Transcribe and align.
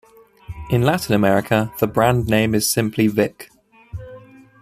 In 0.71 0.81
Latin 0.81 1.13
America, 1.13 1.71
the 1.77 1.85
brand 1.85 2.25
name 2.25 2.55
is 2.55 2.67
simply 2.67 3.05
Vick. 3.05 3.51